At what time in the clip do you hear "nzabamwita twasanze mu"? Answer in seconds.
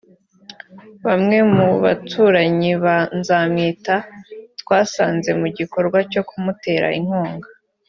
3.17-5.47